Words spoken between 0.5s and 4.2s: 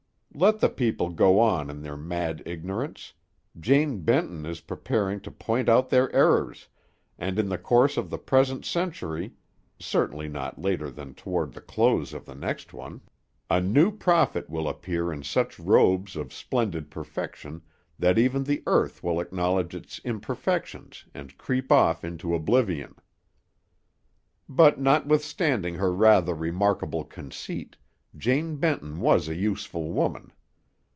the people go on in their mad ignorance; Jane